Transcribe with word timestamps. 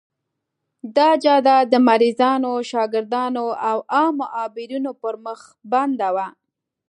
دا 0.97 1.09
جاده 1.23 1.57
د 1.71 1.73
مریضانو، 1.87 2.53
شاګردانو 2.69 3.45
او 3.69 3.77
عامو 3.95 4.25
عابرینو 4.37 4.91
پر 5.01 5.15
مخ 5.25 5.39
بنده 5.71 6.09
وه. 6.15 6.27